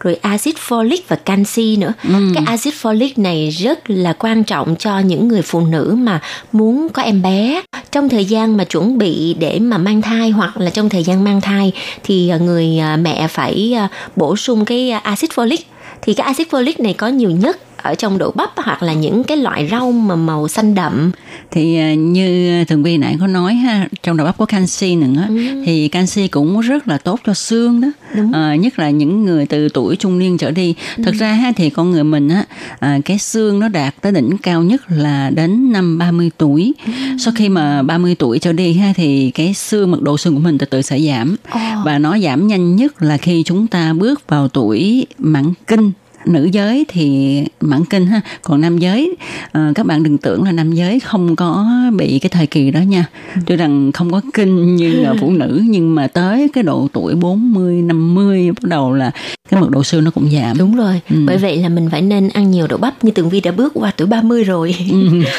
rồi 0.00 0.14
axit 0.22 0.56
folic 0.68 0.98
và 1.08 1.16
canxi 1.16 1.76
nữa. 1.76 1.92
Cái 2.34 2.44
axit 2.46 2.74
folic 2.82 3.10
này 3.16 3.50
rất 3.50 3.90
là 3.90 4.12
quan 4.12 4.44
trọng 4.44 4.76
cho 4.78 4.98
những 4.98 5.28
người 5.28 5.42
phụ 5.42 5.60
nữ 5.60 5.94
mà 5.98 6.20
muốn 6.52 6.88
có 6.92 7.02
em 7.02 7.22
bé. 7.22 7.62
Trong 7.92 8.08
thời 8.08 8.24
gian 8.24 8.56
mà 8.56 8.64
chuẩn 8.64 8.98
bị 8.98 9.34
để 9.34 9.58
mà 9.58 9.78
mang 9.78 10.02
thai 10.02 10.30
hoặc 10.30 10.56
là 10.56 10.70
trong 10.70 10.88
thời 10.88 11.02
gian 11.02 11.24
mang 11.24 11.40
thai 11.40 11.72
thì 12.04 12.28
ờ, 12.28 12.38
người 12.38 12.78
ờ, 12.78 12.96
mẹ 12.96 13.28
phải 13.28 13.76
bổ 14.16 14.36
sung 14.36 14.64
cái 14.64 14.90
axit 14.90 15.30
folic. 15.30 15.58
Thì 16.02 16.14
cái 16.14 16.26
axit 16.26 16.48
folic 16.50 16.74
này 16.78 16.94
có 16.94 17.08
nhiều 17.08 17.30
nhất 17.30 17.58
ở 17.82 17.94
trong 17.94 18.18
đậu 18.18 18.30
bắp 18.30 18.50
hoặc 18.56 18.82
là 18.82 18.92
những 18.92 19.24
cái 19.24 19.36
loại 19.36 19.68
rau 19.70 19.92
mà 19.92 20.16
màu 20.16 20.48
xanh 20.48 20.74
đậm. 20.74 21.10
Thì 21.50 21.76
à, 21.76 21.94
như 21.94 22.64
thường 22.64 22.82
vi 22.82 22.96
nãy 22.96 23.16
có 23.20 23.26
nói 23.26 23.54
ha 23.54 23.88
trong 24.02 24.16
đậu 24.16 24.24
bắp 24.26 24.38
có 24.38 24.46
canxi 24.46 24.96
nữa 24.96 25.26
thì 25.66 25.88
canxi 25.88 26.28
cũng 26.28 26.60
rất 26.60 26.88
là 26.88 26.98
tốt 26.98 27.20
cho 27.26 27.34
xương 27.34 27.80
đó. 27.80 27.88
Đúng. 28.14 28.32
Ờ, 28.32 28.54
nhất 28.54 28.78
là 28.78 28.90
những 28.90 29.24
người 29.24 29.46
từ 29.46 29.68
tuổi 29.68 29.96
trung 29.96 30.18
niên 30.18 30.38
trở 30.38 30.50
đi. 30.50 30.74
Thật 31.04 31.14
ra 31.14 31.32
ha 31.32 31.52
thì 31.56 31.70
con 31.70 31.90
người 31.90 32.04
mình 32.04 32.28
á 32.28 32.44
à, 32.78 32.98
cái 33.04 33.18
xương 33.18 33.60
nó 33.60 33.68
đạt 33.68 33.94
tới 34.00 34.12
đỉnh 34.12 34.36
cao 34.42 34.62
nhất 34.62 34.82
là 34.88 35.30
đến 35.30 35.72
năm 35.72 35.98
30 35.98 36.30
tuổi. 36.38 36.72
Sau 37.18 37.34
khi 37.36 37.48
mà 37.48 37.82
30 37.82 38.14
tuổi 38.14 38.38
trở 38.38 38.52
đi 38.52 38.72
ha 38.72 38.92
thì 38.96 39.30
cái 39.30 39.54
xương 39.54 39.90
mật 39.90 40.02
độ 40.02 40.18
xương 40.18 40.34
của 40.34 40.40
mình 40.40 40.58
từ 40.58 40.66
từ 40.66 40.82
sẽ 40.82 41.00
giảm. 41.00 41.36
Ồ. 41.50 41.60
và 41.84 41.98
nó 41.98 42.18
giảm 42.18 42.46
nhanh 42.46 42.76
nhất 42.76 43.02
là 43.02 43.16
khi 43.16 43.42
chúng 43.42 43.66
ta 43.66 43.92
bước 43.92 44.28
vào 44.28 44.48
tuổi 44.48 45.06
mãn 45.18 45.52
kinh 45.66 45.92
nữ 46.28 46.48
giới 46.52 46.84
thì 46.88 47.42
mãn 47.60 47.84
kinh 47.84 48.06
ha 48.06 48.20
còn 48.42 48.60
nam 48.60 48.78
giới 48.78 49.16
ờ, 49.52 49.72
các 49.74 49.86
bạn 49.86 50.02
đừng 50.02 50.18
tưởng 50.18 50.42
là 50.44 50.52
nam 50.52 50.72
giới 50.72 51.00
không 51.00 51.36
có 51.36 51.66
bị 51.96 52.18
cái 52.18 52.28
thời 52.30 52.46
kỳ 52.46 52.70
đó 52.70 52.80
nha 52.80 53.04
tuy 53.46 53.56
rằng 53.56 53.92
không 53.92 54.10
có 54.12 54.20
kinh 54.34 54.76
như 54.76 54.90
là 55.02 55.14
phụ 55.20 55.30
nữ 55.30 55.62
nhưng 55.68 55.94
mà 55.94 56.06
tới 56.06 56.48
cái 56.52 56.62
độ 56.64 56.88
tuổi 56.92 57.14
40 57.14 57.82
50 57.82 58.50
bắt 58.52 58.62
đầu 58.68 58.92
là 58.92 59.10
cái 59.50 59.60
mật 59.60 59.70
độ 59.70 59.84
xương 59.84 60.04
nó 60.04 60.10
cũng 60.10 60.30
giảm 60.30 60.58
Đúng 60.58 60.76
rồi, 60.76 61.00
Ừ. 61.10 61.16
bởi 61.26 61.36
vậy 61.36 61.56
là 61.56 61.68
mình 61.68 61.88
phải 61.90 62.02
nên 62.02 62.28
ăn 62.28 62.50
nhiều 62.50 62.66
đậu 62.66 62.78
bắp 62.78 63.04
như 63.04 63.10
Tường 63.10 63.28
Vi 63.28 63.40
đã 63.40 63.50
bước 63.52 63.72
qua 63.74 63.92
tuổi 63.96 64.06
30 64.08 64.44
rồi. 64.44 64.74
Ừ. 64.90 64.96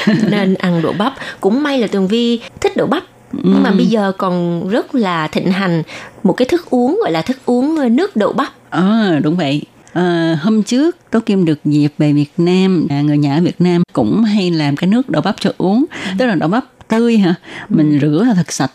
nên 0.31 0.53
ăn 0.55 0.81
đậu 0.81 0.93
bắp. 0.93 1.13
Cũng 1.39 1.63
may 1.63 1.79
là 1.79 1.87
Tường 1.87 2.07
Vi 2.07 2.39
thích 2.61 2.77
đậu 2.77 2.87
bắp. 2.87 3.03
Nhưng 3.33 3.53
Ừ. 3.55 3.59
mà 3.63 3.71
bây 3.71 3.85
giờ 3.85 4.11
còn 4.17 4.63
rất 4.69 4.95
là 4.95 5.27
thịnh 5.27 5.51
hành 5.51 5.83
một 6.23 6.33
cái 6.33 6.47
thức 6.47 6.65
uống 6.69 6.99
gọi 7.01 7.11
là 7.11 7.21
thức 7.21 7.37
uống 7.45 7.75
ờ, 7.77 7.89
nước 7.89 8.15
đậu 8.15 8.33
bắp. 8.33 8.47
Ờ 8.69 9.19
đúng 9.23 9.37
vậy 9.37 9.61
Ờ, 9.93 10.35
hôm 10.35 10.63
trước 10.63 10.97
Tố 11.11 11.19
Kim 11.19 11.45
được 11.45 11.59
dịp 11.65 11.93
về 11.97 12.13
Việt 12.13 12.31
Nam 12.37 12.87
à, 12.89 13.01
người 13.01 13.17
nhà 13.17 13.35
ở 13.35 13.41
Việt 13.41 13.61
Nam 13.61 13.83
cũng 13.93 14.23
hay 14.23 14.51
làm 14.51 14.75
cái 14.75 14.87
nước 14.87 15.09
đậu 15.09 15.21
bắp 15.21 15.35
cho 15.39 15.51
uống. 15.57 15.85
Tức 16.17 16.25
là 16.25 16.35
đậu 16.35 16.49
bắp 16.49 16.65
tươi 16.87 17.17
hả? 17.17 17.35
Mình 17.69 17.99
rửa 18.01 18.23
là 18.27 18.33
thật 18.33 18.51
sạch 18.51 18.71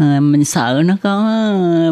Ờ, 0.00 0.20
mình 0.20 0.44
sợ 0.44 0.82
nó 0.84 0.96
có 1.02 1.24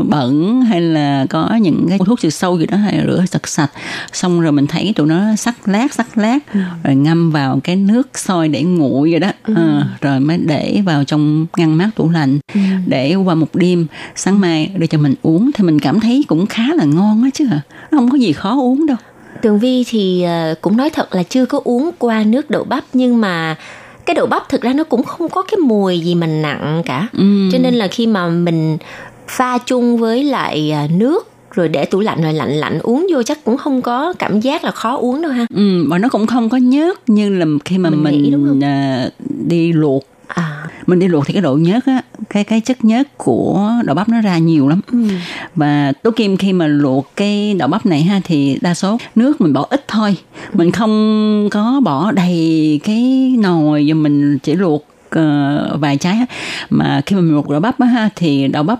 bẩn 0.08 0.62
hay 0.62 0.80
là 0.80 1.26
có 1.30 1.54
những 1.62 1.86
cái 1.88 1.98
thuốc 2.06 2.20
trừ 2.20 2.30
sâu 2.30 2.58
gì 2.58 2.66
đó 2.66 2.76
hay 2.76 2.96
là 2.96 3.04
rửa 3.06 3.24
thật 3.30 3.48
sạch 3.48 3.70
xong 4.12 4.40
rồi 4.40 4.52
mình 4.52 4.66
thấy 4.66 4.92
tụi 4.96 5.06
nó 5.06 5.36
sắc 5.36 5.68
lát 5.68 5.94
sắc 5.94 6.18
lát 6.18 6.38
rồi 6.84 6.94
ngâm 6.94 7.30
vào 7.30 7.60
cái 7.64 7.76
nước 7.76 8.18
sôi 8.18 8.48
để 8.48 8.62
nguội 8.62 9.10
vậy 9.10 9.20
đó. 9.20 9.30
Ờ, 9.42 9.84
rồi 10.00 10.20
mới 10.20 10.38
để 10.38 10.82
vào 10.84 11.04
trong 11.04 11.46
ngăn 11.56 11.74
mát 11.78 11.90
tủ 11.96 12.10
lạnh 12.10 12.38
để 12.86 13.14
qua 13.14 13.34
một 13.34 13.54
đêm. 13.54 13.86
Sáng 14.16 14.40
mai 14.40 14.70
đưa 14.76 14.86
cho 14.86 14.98
mình 14.98 15.14
uống 15.22 15.50
thì 15.54 15.64
mình 15.64 15.78
cảm 15.80 16.00
thấy 16.00 16.24
cũng 16.28 16.46
khá 16.46 16.62
là 16.74 16.84
ngon 16.84 17.22
á 17.22 17.30
chứ 17.34 17.44
hả? 17.44 17.60
Nó 17.90 17.98
không 17.98 18.10
có 18.10 18.18
gì 18.18 18.32
khó 18.32 18.60
uống 18.60 18.86
đâu. 18.86 18.96
Tường 19.42 19.58
Vi 19.58 19.84
thì 19.88 20.22
ờ, 20.22 20.54
cũng 20.60 20.76
nói 20.76 20.90
thật 20.90 21.14
là 21.14 21.22
chưa 21.22 21.46
có 21.46 21.60
uống 21.64 21.90
qua 21.98 22.24
nước 22.24 22.50
đậu 22.50 22.64
bắp 22.64 22.84
nhưng 22.92 23.20
mà 23.20 23.56
cái 24.06 24.14
đậu 24.14 24.26
bắp 24.26 24.48
thực 24.48 24.62
ra 24.62 24.72
nó 24.72 24.84
cũng 24.84 25.02
không 25.02 25.28
có 25.28 25.42
cái 25.42 25.58
mùi 25.58 26.00
gì 26.00 26.14
mà 26.14 26.26
nặng 26.26 26.82
cả. 26.86 27.08
Ừ. 27.12 27.48
Cho 27.52 27.58
nên 27.58 27.74
là 27.74 27.88
khi 27.88 28.06
mà 28.06 28.28
mình 28.28 28.78
pha 29.28 29.58
chung 29.58 29.96
với 29.96 30.24
lại 30.24 30.70
à, 30.72 30.86
nước 30.90 31.28
rồi 31.50 31.68
để 31.68 31.84
tủ 31.84 32.00
lạnh 32.00 32.22
rồi 32.22 32.32
lạnh 32.32 32.50
lạnh 32.52 32.78
uống 32.82 33.06
vô 33.12 33.22
chắc 33.22 33.44
cũng 33.44 33.56
không 33.56 33.82
có 33.82 34.14
cảm 34.18 34.40
giác 34.40 34.64
là 34.64 34.70
khó 34.70 34.96
uống 34.96 35.22
đâu 35.22 35.32
ha. 35.32 35.46
Ừ, 35.54 35.84
và 35.88 35.98
nó 35.98 36.08
cũng 36.08 36.26
không 36.26 36.48
có 36.48 36.56
nhớt 36.56 37.08
như 37.08 37.28
là 37.28 37.46
khi 37.64 37.78
mà 37.78 37.90
Mình 37.90 38.02
mình, 38.02 38.22
nghĩ 38.22 38.30
đúng 38.30 38.46
không? 38.48 38.60
à, 38.64 39.08
đi 39.48 39.72
luộc 39.72 40.04
À, 40.26 40.68
mình 40.86 40.98
đi 40.98 41.08
luộc 41.08 41.26
thì 41.26 41.32
cái 41.32 41.42
độ 41.42 41.56
nhớt 41.56 41.86
á 41.86 42.02
cái 42.30 42.44
cái 42.44 42.60
chất 42.60 42.84
nhớt 42.84 43.18
của 43.18 43.72
đậu 43.84 43.94
bắp 43.94 44.08
nó 44.08 44.20
ra 44.20 44.38
nhiều 44.38 44.68
lắm. 44.68 44.80
Ừ. 44.92 45.08
và 45.54 45.92
tố 46.02 46.10
kim 46.10 46.36
khi 46.36 46.52
mà 46.52 46.66
luộc 46.66 47.10
cái 47.16 47.54
đậu 47.54 47.68
bắp 47.68 47.86
này 47.86 48.02
ha 48.02 48.20
thì 48.24 48.58
đa 48.60 48.74
số 48.74 48.98
nước 49.14 49.40
mình 49.40 49.52
bỏ 49.52 49.66
ít 49.70 49.84
thôi. 49.88 50.16
Mình 50.52 50.72
không 50.72 51.48
có 51.50 51.80
bỏ 51.84 52.12
đầy 52.12 52.80
cái 52.84 53.34
nồi 53.38 53.84
và 53.88 53.94
mình 53.94 54.38
chỉ 54.38 54.54
luộc 54.54 54.86
ờ, 55.10 55.76
vài 55.80 55.96
trái 55.96 56.16
mà 56.70 57.00
khi 57.06 57.16
mà 57.16 57.22
mình 57.22 57.32
luộc 57.34 57.48
đậu 57.50 57.60
bắp 57.60 57.80
á 57.80 57.86
ha 57.86 58.08
thì 58.16 58.48
đậu 58.48 58.62
bắp 58.62 58.78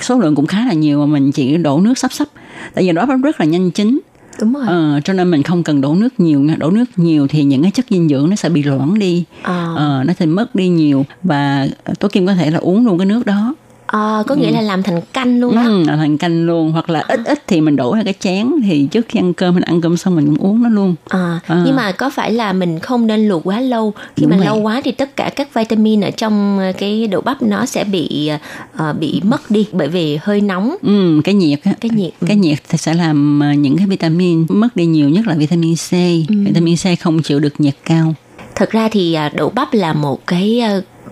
số 0.00 0.18
lượng 0.18 0.34
cũng 0.34 0.46
khá 0.46 0.64
là 0.66 0.72
nhiều 0.72 1.06
mà 1.06 1.06
mình 1.06 1.32
chỉ 1.32 1.56
đổ 1.56 1.80
nước 1.80 1.98
sắp 1.98 2.12
sắp. 2.12 2.28
Tại 2.74 2.84
vì 2.84 2.92
đậu 2.92 3.06
bắp 3.06 3.20
rất 3.22 3.40
là 3.40 3.46
nhanh 3.46 3.70
chín 3.70 4.00
đúng 4.40 4.52
rồi. 4.54 4.64
ờ, 4.66 5.00
cho 5.04 5.12
nên 5.12 5.30
mình 5.30 5.42
không 5.42 5.62
cần 5.62 5.80
đổ 5.80 5.94
nước 5.94 6.20
nhiều 6.20 6.40
nha 6.40 6.56
đổ 6.58 6.70
nước 6.70 6.84
nhiều 6.96 7.26
thì 7.28 7.44
những 7.44 7.62
cái 7.62 7.70
chất 7.70 7.86
dinh 7.90 8.08
dưỡng 8.08 8.30
nó 8.30 8.36
sẽ 8.36 8.48
bị 8.48 8.62
loãng 8.62 8.98
đi 8.98 9.24
À. 9.42 9.66
ờ, 9.76 10.02
nó 10.06 10.12
sẽ 10.18 10.26
mất 10.26 10.54
đi 10.54 10.68
nhiều 10.68 11.06
và 11.22 11.68
tố 11.98 12.08
kim 12.08 12.26
có 12.26 12.34
thể 12.34 12.50
là 12.50 12.58
uống 12.58 12.86
luôn 12.86 12.98
cái 12.98 13.06
nước 13.06 13.26
đó 13.26 13.54
À, 13.92 14.22
có 14.26 14.34
nghĩa 14.34 14.50
là 14.50 14.60
làm 14.60 14.82
thành 14.82 15.00
canh 15.12 15.40
luôn 15.40 15.56
á. 15.56 15.64
ừ, 15.64 15.84
là 15.86 15.96
thành 15.96 16.18
canh 16.18 16.46
luôn. 16.46 16.72
Hoặc 16.72 16.90
là 16.90 17.00
ít 17.08 17.20
ít 17.24 17.42
thì 17.46 17.60
mình 17.60 17.76
đổ 17.76 17.94
ra 17.94 18.02
cái 18.04 18.14
chén. 18.20 18.46
Thì 18.64 18.88
trước 18.90 19.06
khi 19.08 19.18
ăn 19.20 19.34
cơm 19.34 19.54
mình 19.54 19.64
ăn 19.64 19.80
cơm 19.80 19.96
xong 19.96 20.16
mình 20.16 20.26
cũng 20.26 20.46
uống 20.50 20.62
nó 20.62 20.68
luôn. 20.68 20.94
À, 21.08 21.40
À. 21.46 21.62
nhưng 21.66 21.76
mà 21.76 21.92
có 21.92 22.10
phải 22.10 22.32
là 22.32 22.52
mình 22.52 22.78
không 22.78 23.06
nên 23.06 23.28
luộc 23.28 23.46
quá 23.46 23.60
lâu? 23.60 23.92
Khi 24.16 24.22
Đúng 24.22 24.30
mà 24.30 24.36
vậy. 24.36 24.46
lâu 24.46 24.56
quá 24.56 24.80
thì 24.84 24.92
tất 24.92 25.16
cả 25.16 25.30
các 25.36 25.54
vitamin 25.54 26.00
ở 26.00 26.10
trong 26.10 26.58
cái 26.78 27.06
đậu 27.06 27.20
bắp 27.20 27.42
nó 27.42 27.66
sẽ 27.66 27.84
bị 27.84 28.30
ờ, 28.76 28.92
bị 28.92 29.20
mất 29.24 29.50
đi 29.50 29.66
bởi 29.72 29.88
vì 29.88 30.18
hơi 30.22 30.40
nóng. 30.40 30.76
Ừ, 30.82 31.20
cái 31.24 31.34
nhiệt 31.34 31.60
á. 31.64 31.72
Cái 31.80 31.90
nhiệt 31.94 32.12
cái 32.26 32.36
nhiệt 32.36 32.58
thì 32.68 32.78
sẽ 32.78 32.94
làm 32.94 33.40
những 33.58 33.76
cái 33.78 33.86
vitamin 33.86 34.46
mất 34.48 34.76
đi 34.76 34.86
nhiều 34.86 35.08
nhất 35.08 35.26
là 35.26 35.34
vitamin 35.34 35.74
C. 35.74 35.90
Vitamin 36.28 36.76
C 36.76 37.00
không 37.00 37.22
chịu 37.22 37.40
được 37.40 37.60
nhiệt 37.60 37.74
cao. 37.84 38.14
Thật 38.54 38.70
ra 38.70 38.88
thì 38.92 39.16
đậu 39.34 39.50
bắp 39.50 39.74
là 39.74 39.92
một 39.92 40.26
cái 40.26 40.62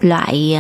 loại 0.00 0.56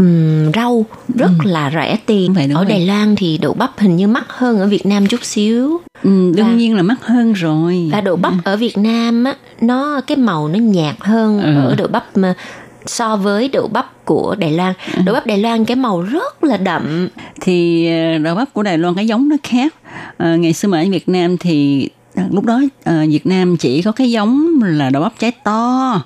à, 0.00 0.04
ừm, 0.04 0.52
rau 0.52 0.84
rất 1.14 1.30
là 1.44 1.70
rẻ 1.74 1.96
tiền. 2.06 2.32
Vậy, 2.32 2.48
ở 2.54 2.64
vậy. 2.64 2.66
Đài 2.68 2.86
Loan 2.86 3.16
thì 3.16 3.38
đậu 3.38 3.54
bắp 3.54 3.78
hình 3.78 3.96
như 3.96 4.06
mắc 4.08 4.24
hơn 4.28 4.58
ở 4.60 4.66
Việt 4.66 4.86
Nam 4.86 5.06
chút 5.06 5.24
xíu. 5.24 5.80
Ừ, 6.02 6.32
đương 6.36 6.46
Và- 6.46 6.52
nhiên 6.54 6.76
là 6.76 6.82
mắc 6.82 7.06
hơn 7.06 7.32
rồi. 7.32 7.88
và 7.92 8.00
đậu 8.00 8.16
bắp 8.16 8.32
ở 8.44 8.56
Việt 8.56 8.78
Nam 8.78 9.24
á 9.24 9.34
nó 9.60 10.00
cái 10.06 10.16
màu 10.16 10.48
nó 10.48 10.58
nhạt 10.58 10.94
hơn 11.00 11.40
Ừ. 11.42 11.54
ở 11.68 11.74
đậu 11.74 11.88
bắp 11.88 12.16
mà 12.16 12.34
so 12.86 13.16
với 13.16 13.48
đậu 13.48 13.68
bắp 13.68 14.04
của 14.04 14.34
Đài 14.38 14.52
Loan. 14.52 14.72
Đậu 15.04 15.12
bắp 15.14 15.26
Đài 15.26 15.38
Loan 15.38 15.64
cái 15.64 15.76
màu 15.76 16.00
rất 16.02 16.44
là 16.44 16.56
đậm. 16.56 17.08
Thì 17.40 17.86
ờ, 17.90 18.18
đậu 18.18 18.34
bắp 18.34 18.52
của 18.52 18.62
Đài 18.62 18.78
Loan 18.78 18.94
cái 18.94 19.06
giống 19.06 19.28
nó 19.28 19.36
khác. 19.42 19.74
Ờ, 20.16 20.36
ngày 20.36 20.52
xưa 20.52 20.68
mà 20.68 20.80
ở 20.80 20.84
Việt 20.90 21.08
Nam 21.08 21.36
thì 21.38 21.88
ờ, 22.14 22.22
lúc 22.30 22.44
đó 22.44 22.60
ờ, 22.84 23.06
Việt 23.08 23.26
Nam 23.26 23.56
chỉ 23.56 23.82
có 23.82 23.92
cái 23.92 24.10
giống 24.10 24.60
là 24.62 24.90
đậu 24.90 25.02
bắp 25.02 25.12
trái 25.18 25.32
to. 25.44 26.02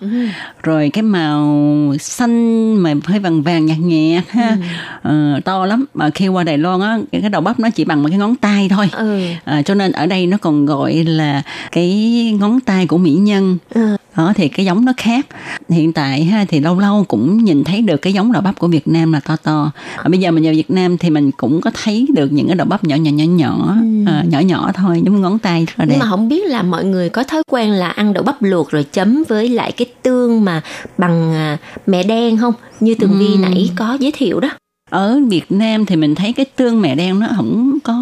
Rồi 0.62 0.90
cái 0.92 1.02
màu 1.02 1.94
xanh 2.00 2.74
mà 2.76 2.94
hơi 3.04 3.18
vàng 3.18 3.42
vàng 3.42 3.66
nhạt 3.66 3.78
nhạt 3.78 4.24
ha. 4.28 4.56
Ờ, 5.02 5.40
to 5.44 5.66
lắm. 5.66 5.84
Mà 5.94 6.10
khi 6.10 6.28
qua 6.28 6.44
Đài 6.44 6.58
Loan 6.58 6.80
á 6.80 6.98
cái 7.12 7.20
cái 7.20 7.30
đậu 7.30 7.40
bắp 7.40 7.60
nó 7.60 7.70
chỉ 7.70 7.84
bằng 7.84 8.02
một 8.02 8.08
cái 8.08 8.18
ngón 8.18 8.36
tay 8.36 8.68
thôi. 8.68 8.88
Ừ. 8.92 9.20
À, 9.44 9.62
cho 9.62 9.74
nên 9.74 9.92
ở 9.92 10.06
đây 10.06 10.26
nó 10.26 10.36
còn 10.36 10.66
gọi 10.66 10.94
là 10.94 11.42
cái 11.72 11.92
ngón 12.40 12.60
tay 12.60 12.86
của 12.86 12.98
mỹ 12.98 13.10
nhân. 13.10 13.58
Ừ. 13.74 13.96
đó 14.16 14.32
thì 14.36 14.48
cái 14.48 14.66
giống 14.66 14.84
nó 14.84 14.92
khác. 14.96 15.26
Hiện 15.68 15.92
tại 15.92 16.24
ha 16.24 16.44
thì 16.48 16.60
lâu 16.60 16.80
lâu 16.80 17.04
cũng 17.08 17.44
nhìn 17.44 17.64
thấy 17.64 17.82
được 17.82 17.96
cái 17.96 18.12
giống 18.12 18.32
đậu 18.32 18.42
bắp 18.42 18.58
của 18.58 18.68
Việt 18.68 18.88
Nam 18.88 19.12
là 19.12 19.20
to 19.20 19.36
to. 19.36 19.70
À, 19.96 20.08
bây 20.08 20.18
giờ 20.18 20.30
mình 20.30 20.44
vào 20.44 20.52
Việt 20.52 20.70
Nam 20.70 20.98
thì 20.98 21.10
mình 21.10 21.30
cũng 21.36 21.60
có 21.60 21.70
thấy 21.84 22.06
được 22.14 22.32
những 22.32 22.46
cái 22.46 22.56
đậu 22.56 22.66
bắp 22.66 22.84
nhỏ 22.84 22.96
nhỏ 22.96 23.10
nhỏ 23.10 23.24
nhỏ 23.24 23.76
à, 24.06 24.24
nhỏ 24.28 24.38
nhỏ 24.38 24.70
thôi 24.74 25.02
giống 25.04 25.20
ngón 25.20 25.38
tay 25.38 25.66
rất 25.66 25.74
là 25.78 25.84
đẹp 25.84 25.90
nhưng 25.90 25.98
mà 25.98 26.06
không 26.06 26.28
biết 26.28 26.46
là 26.46 26.62
mọi 26.62 26.84
người 26.84 27.08
có 27.08 27.24
thói 27.24 27.42
quen 27.50 27.70
là 27.70 27.88
ăn 27.88 28.12
đậu 28.12 28.24
bắp 28.24 28.42
luộc 28.42 28.70
rồi 28.70 28.84
chấm 28.84 29.22
với 29.28 29.48
lại 29.48 29.72
cái 29.72 29.86
tương 30.02 30.44
mà 30.44 30.62
bằng 30.98 31.34
à, 31.34 31.58
mẹ 31.86 32.02
đen 32.02 32.36
không? 32.36 32.54
Như 32.80 32.94
tường 32.94 33.18
vi 33.18 33.36
nãy 33.36 33.70
có 33.76 33.96
giới 34.00 34.12
thiệu 34.12 34.40
đó. 34.40 34.48
Ở 34.90 35.20
Việt 35.28 35.52
Nam 35.52 35.86
thì 35.86 35.96
mình 35.96 36.14
thấy 36.14 36.32
cái 36.32 36.46
tương 36.56 36.80
mẹ 36.80 36.94
đen 36.94 37.18
nó 37.18 37.26
không 37.36 37.78
có 37.84 37.94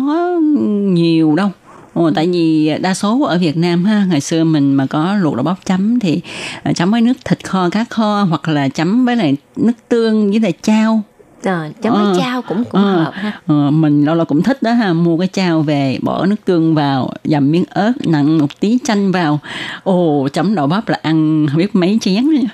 nhiều 0.82 1.34
đâu 1.34 1.50
Ồ, 1.94 2.10
tại 2.14 2.26
vì 2.32 2.72
đa 2.80 2.94
số 2.94 3.22
ở 3.22 3.38
Việt 3.38 3.56
Nam 3.56 3.84
ha 3.84 4.04
ngày 4.10 4.20
xưa 4.20 4.44
mình 4.44 4.74
mà 4.74 4.86
có 4.86 5.14
luộc 5.20 5.34
đậu 5.36 5.44
bắp 5.44 5.56
chấm 5.64 5.98
thì 6.00 6.20
à, 6.62 6.72
chấm 6.72 6.90
với 6.90 7.00
nước 7.00 7.12
thịt 7.24 7.44
kho 7.44 7.68
cá 7.70 7.84
kho 7.90 8.22
hoặc 8.22 8.48
là 8.48 8.68
chấm 8.68 9.04
với 9.04 9.16
lại 9.16 9.36
nước 9.56 9.72
tương 9.88 10.30
với 10.30 10.40
lại 10.40 10.52
chao 10.62 11.02
Ờ, 11.44 11.68
chấm 11.82 11.92
Ờ. 11.92 12.04
với 12.12 12.20
chao 12.22 12.42
cũng 12.42 12.64
cũng 12.64 12.80
Ờ, 12.84 12.92
hợp 13.02 13.12
ha 13.14 13.40
ờ, 13.46 13.70
mình 13.70 14.04
lâu 14.04 14.14
lâu 14.14 14.24
cũng 14.24 14.42
thích 14.42 14.62
đó 14.62 14.72
ha 14.72 14.92
mua 14.92 15.16
cái 15.18 15.28
chao 15.32 15.62
về 15.62 15.98
bỏ 16.02 16.26
nước 16.26 16.36
tương 16.44 16.74
vào 16.74 17.10
dầm 17.24 17.50
miếng 17.52 17.64
ớt 17.70 17.92
nặng 18.06 18.38
một 18.38 18.60
tí 18.60 18.78
chanh 18.84 19.12
vào 19.12 19.38
ồ 19.82 20.28
chấm 20.32 20.54
đậu 20.54 20.66
bắp 20.66 20.88
là 20.88 20.98
ăn 21.02 21.46
không 21.50 21.58
biết 21.58 21.74
mấy 21.74 21.98
chén 22.00 22.26
nữa. 22.30 22.48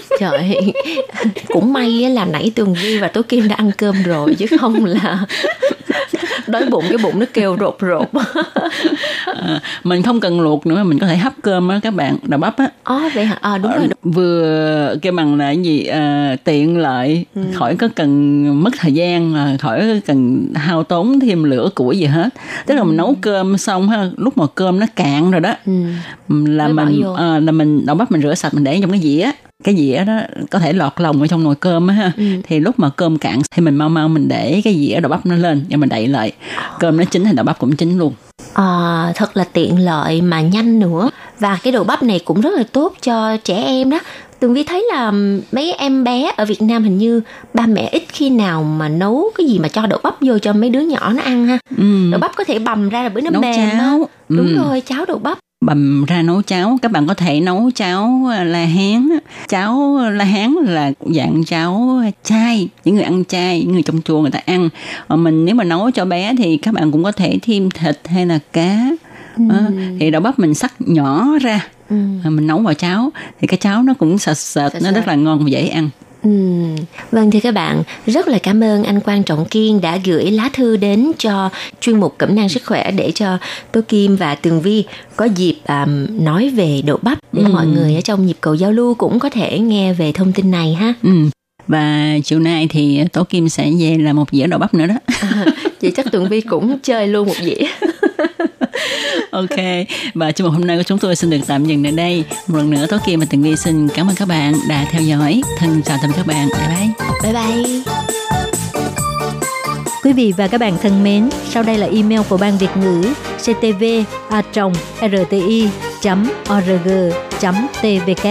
trời 0.20 0.72
cũng 1.48 1.72
may 1.72 1.90
là 1.90 2.24
nãy 2.24 2.52
tường 2.54 2.74
vi 2.82 2.98
và 2.98 3.08
tố 3.08 3.22
kim 3.22 3.48
đã 3.48 3.54
ăn 3.56 3.70
cơm 3.78 4.02
rồi 4.02 4.34
chứ 4.34 4.46
không 4.60 4.84
là 4.84 5.18
đói 6.46 6.64
bụng 6.70 6.84
cái 6.88 6.98
bụng 7.02 7.20
nó 7.20 7.26
kêu 7.32 7.56
rột 7.60 7.76
rột. 7.80 8.24
Ờ, 9.24 9.60
mình 9.84 10.02
không 10.02 10.20
cần 10.20 10.40
luộc 10.40 10.66
nữa 10.66 10.84
mình 10.84 10.98
có 10.98 11.06
thể 11.06 11.16
hấp 11.16 11.32
cơm 11.42 11.68
á 11.68 11.80
các 11.82 11.94
bạn. 11.94 12.16
Đậu 12.22 12.40
bắp 12.40 12.56
á. 12.56 12.68
Ồ 12.84 13.00
vậy 13.14 13.24
hả? 13.24 13.38
Ờ 13.40 13.58
đúng 13.58 13.72
rồi 13.72 13.86
đúng. 14.02 14.12
vừa 14.12 14.94
cái 15.02 15.12
bằng 15.12 15.38
là 15.38 15.50
gì? 15.50 15.84
À, 15.84 16.36
tiện 16.44 16.78
lợi. 16.78 17.26
Khỏi 17.54 17.76
có 17.76 17.88
cần 17.94 18.42
mất 18.62 18.70
thời 18.78 18.92
gian 18.92 19.34
à, 19.34 19.56
khỏi 19.60 19.80
có 19.80 19.86
cần 20.06 20.46
hao 20.54 20.82
tốn 20.82 21.20
thêm 21.20 21.44
lửa 21.44 21.68
củi 21.74 21.98
gì 21.98 22.04
hết. 22.06 22.28
Tức 22.66 22.74
là 22.74 22.84
mình 22.84 22.96
nấu 22.96 23.16
cơm 23.20 23.58
xong 23.58 23.88
ha 23.88 24.10
lúc 24.16 24.38
mà 24.38 24.44
cơm 24.54 24.80
nó 24.80 24.86
cạn 24.96 25.30
rồi 25.30 25.40
đó 25.40 25.54
Ừ. 25.66 25.72
là 26.46 26.68
Mới 26.68 26.86
mình 26.86 27.02
à, 27.16 27.38
là 27.38 27.52
mình 27.52 27.86
đậu 27.86 27.96
bắp 27.96 28.10
mình 28.12 28.22
rửa 28.22 28.34
sạch 28.34 28.54
mình 28.54 28.64
để 28.64 28.78
trong 28.80 28.90
cái 28.90 29.00
dĩa 29.00 29.30
cái 29.64 29.76
dĩa 29.76 30.04
đó 30.04 30.18
có 30.50 30.58
thể 30.58 30.72
lọt 30.72 30.92
lòng 30.96 31.20
ở 31.20 31.26
trong 31.26 31.44
nồi 31.44 31.54
cơm 31.54 31.86
á 31.88 31.94
ha 31.94 32.12
thì 32.42 32.60
lúc 32.60 32.78
mà 32.78 32.90
cơm 32.90 33.18
cạn 33.18 33.40
thì 33.56 33.62
mình 33.62 33.74
mau 33.76 33.88
mau 33.88 34.08
mình 34.08 34.28
để 34.28 34.60
cái 34.64 34.74
dĩa 34.74 35.00
đậu 35.00 35.10
bắp 35.10 35.26
nó 35.26 35.36
lên 35.36 35.64
và 35.70 35.76
mình 35.76 35.88
đậy 35.88 36.06
lại 36.08 36.32
cơm 36.78 36.96
nó 36.96 37.04
chín 37.04 37.24
thì 37.24 37.30
đậu 37.34 37.44
bắp 37.44 37.58
cũng 37.58 37.76
chín 37.76 37.98
luôn 37.98 38.12
Ờ, 38.54 39.12
thật 39.14 39.36
là 39.36 39.44
tiện 39.52 39.84
lợi 39.84 40.20
mà 40.22 40.40
nhanh 40.40 40.78
nữa 40.80 41.10
và 41.38 41.58
cái 41.62 41.72
đồ 41.72 41.84
bắp 41.84 42.02
này 42.02 42.18
cũng 42.24 42.40
rất 42.40 42.50
là 42.56 42.62
tốt 42.72 42.94
cho 43.02 43.36
trẻ 43.36 43.54
em 43.62 43.90
đó 43.90 43.98
Tường 44.40 44.54
Vi 44.54 44.62
thấy 44.64 44.86
là 44.92 45.10
mấy 45.52 45.72
em 45.72 46.04
bé 46.04 46.32
ở 46.36 46.44
Việt 46.44 46.62
Nam 46.62 46.84
hình 46.84 46.98
như 46.98 47.20
ba 47.54 47.66
mẹ 47.66 47.88
ít 47.92 48.02
khi 48.08 48.30
nào 48.30 48.62
mà 48.62 48.88
nấu 48.88 49.30
cái 49.38 49.46
gì 49.46 49.58
mà 49.58 49.68
cho 49.68 49.86
đậu 49.86 49.98
bắp 50.02 50.14
vô 50.20 50.38
cho 50.38 50.52
mấy 50.52 50.70
đứa 50.70 50.80
nhỏ 50.80 51.12
nó 51.12 51.22
ăn 51.22 51.46
ha. 51.46 51.58
ừ. 51.78 51.84
Đậu 52.10 52.20
bắp 52.20 52.36
có 52.36 52.44
thể 52.44 52.58
bầm 52.58 52.88
ra 52.88 53.02
là 53.02 53.08
bữa 53.08 53.20
nó 53.20 53.30
mềm 53.40 53.70
cháo 53.78 54.08
Đúng 54.28 54.46
Ừ. 54.48 54.56
rồi, 54.56 54.80
cháo 54.80 55.04
đậu 55.08 55.18
bắp. 55.18 55.38
Bầm 55.62 56.04
ra 56.04 56.22
nấu 56.22 56.42
cháo. 56.42 56.78
Các 56.82 56.92
bạn 56.92 57.06
có 57.06 57.14
thể 57.14 57.40
nấu 57.40 57.70
cháo 57.74 58.30
à, 58.32 58.44
la 58.44 58.64
hán 58.64 59.08
cháo 59.48 59.98
la 60.12 60.24
hán 60.24 60.52
là 60.52 60.92
dạng 61.14 61.44
cháo 61.44 62.02
chay 62.24 62.68
những 62.84 62.94
người 62.94 63.04
ăn 63.04 63.24
chay 63.24 63.60
những 63.60 63.72
người 63.72 63.82
trong 63.82 64.02
chùa 64.02 64.20
người 64.20 64.30
ta 64.30 64.40
ăn. 64.46 64.68
Còn 65.08 65.24
mình 65.24 65.44
nếu 65.44 65.54
mà 65.54 65.64
nấu 65.64 65.90
cho 65.90 66.04
bé 66.04 66.34
thì 66.38 66.56
các 66.56 66.74
bạn 66.74 66.92
cũng 66.92 67.04
có 67.04 67.12
thể 67.12 67.38
thêm 67.42 67.70
thịt 67.70 67.98
hay 68.04 68.26
là 68.26 68.38
cá. 68.52 68.78
Đó. 69.36 69.60
thì 70.00 70.10
đậu 70.10 70.22
bắp 70.22 70.38
mình 70.38 70.54
sắc 70.54 70.74
nhỏ 70.78 71.26
ra. 71.40 71.66
Ừ. 71.90 71.96
mình 72.24 72.46
nấu 72.46 72.58
vào 72.58 72.74
cháo. 72.74 73.10
Thì 73.40 73.46
cái 73.46 73.56
cháo 73.56 73.82
nó 73.82 73.94
cũng 73.94 74.18
sệt 74.18 74.38
sệt 74.38 74.72
nó 74.82 74.92
rất 74.92 75.08
là 75.08 75.14
ngon 75.14 75.44
và 75.44 75.50
dễ 75.50 75.68
ăn 75.68 75.90
Ừm, 76.22 76.76
Vâng 77.10 77.30
thưa 77.30 77.40
các 77.42 77.54
bạn, 77.54 77.82
rất 78.06 78.28
là 78.28 78.38
cảm 78.38 78.64
ơn 78.64 78.84
anh 78.84 79.00
Quang 79.00 79.22
Trọng 79.22 79.44
Kiên 79.44 79.80
đã 79.80 79.98
gửi 80.04 80.30
lá 80.30 80.50
thư 80.52 80.76
đến 80.76 81.12
cho 81.18 81.50
chuyên 81.80 82.00
mục 82.00 82.14
Cẩm 82.18 82.34
nang 82.34 82.48
sức 82.48 82.62
khỏe 82.66 82.90
để 82.90 83.12
cho 83.14 83.38
Tố 83.72 83.80
Kim 83.88 84.16
và 84.16 84.34
Tường 84.34 84.60
Vi 84.60 84.84
có 85.16 85.24
dịp 85.24 85.56
à, 85.64 85.86
nói 86.20 86.48
về 86.48 86.82
đậu 86.86 86.98
bắp 87.02 87.18
để 87.32 87.42
mọi 87.42 87.66
người 87.66 87.94
ở 87.94 88.00
trong 88.00 88.26
nhịp 88.26 88.36
cầu 88.40 88.54
giao 88.54 88.72
lưu 88.72 88.94
cũng 88.94 89.18
có 89.18 89.30
thể 89.30 89.58
nghe 89.58 89.92
về 89.92 90.12
thông 90.12 90.32
tin 90.32 90.50
này 90.50 90.74
ha. 90.74 90.94
ừ. 91.02 91.10
và 91.68 92.16
chiều 92.24 92.38
nay 92.38 92.66
thì 92.70 93.00
tổ 93.12 93.24
kim 93.24 93.48
sẽ 93.48 93.70
về 93.78 93.96
là 93.98 94.12
một 94.12 94.30
dĩa 94.32 94.46
đậu 94.46 94.58
bắp 94.58 94.74
nữa 94.74 94.86
đó 94.86 94.94
Vậy 95.82 95.92
chắc 95.96 96.12
Tường 96.12 96.28
Vi 96.28 96.40
cũng 96.40 96.78
chơi 96.82 97.06
luôn 97.06 97.28
một 97.28 97.36
dĩa. 97.42 97.66
Ok, 99.30 99.86
và 100.14 100.32
chương 100.32 100.46
mục 100.46 100.54
hôm 100.54 100.66
nay 100.66 100.76
của 100.76 100.82
chúng 100.82 100.98
tôi 100.98 101.16
xin 101.16 101.30
được 101.30 101.38
tạm 101.46 101.64
dừng 101.64 101.82
tại 101.82 101.92
đây. 101.92 102.24
Một 102.46 102.58
lần 102.58 102.70
nữa, 102.70 102.86
Tố 102.86 102.96
Kim 103.06 103.20
và 103.20 103.26
Tường 103.30 103.42
Vi 103.42 103.56
xin 103.56 103.88
cảm 103.88 104.08
ơn 104.08 104.16
các 104.16 104.28
bạn 104.28 104.54
đã 104.68 104.84
theo 104.90 105.02
dõi. 105.02 105.42
Thân 105.58 105.82
chào 105.82 105.98
tạm 106.02 106.10
biệt 106.10 106.16
các 106.16 106.26
bạn. 106.26 106.48
Bye 106.58 106.68
bye. 106.76 107.32
Bye 107.32 107.32
bye. 107.32 107.82
Quý 110.02 110.12
vị 110.12 110.32
và 110.36 110.48
các 110.48 110.58
bạn 110.58 110.78
thân 110.82 111.04
mến, 111.04 111.28
sau 111.50 111.62
đây 111.62 111.78
là 111.78 111.86
email 111.86 112.20
của 112.28 112.36
Ban 112.36 112.58
Việt 112.58 112.76
ngữ 112.76 113.02
ctv 113.38 113.84
a 114.30 114.42
rti 115.00 115.68
org 116.52 116.88
tvk 117.82 118.26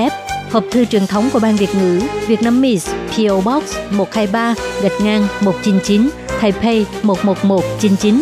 Hộp 0.52 0.64
thư 0.72 0.86
truyền 0.86 1.08
thống 1.08 1.30
của 1.34 1.40
Ban 1.40 1.56
Việt 1.56 1.70
ngữ 1.76 2.02
Việt 2.28 2.42
Nam 2.42 2.62
Miss 2.62 2.90
PO 2.90 3.36
Box 3.36 3.64
123 3.92 4.56
gạch 4.82 5.02
ngang 5.02 5.28
199 5.42 6.10
Taipei 6.42 6.86
11199 7.04 8.22